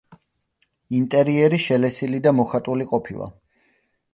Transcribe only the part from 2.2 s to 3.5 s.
და მოხატული ყოფილა.